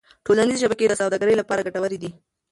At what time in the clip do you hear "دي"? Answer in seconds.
2.01-2.09